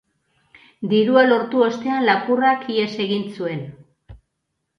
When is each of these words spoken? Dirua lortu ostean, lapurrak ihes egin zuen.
Dirua 0.93 1.25
lortu 1.27 1.61
ostean, 1.65 2.07
lapurrak 2.07 2.67
ihes 2.77 2.89
egin 3.05 3.29
zuen. 3.37 3.63